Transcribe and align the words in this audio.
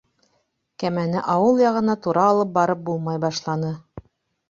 Кәмәне 0.83 1.21
ауыл 1.35 1.63
яғына 1.65 1.99
тура 2.07 2.25
алып 2.33 2.59
барып 2.59 2.85
булмай 2.91 3.25
башланы. 3.31 3.75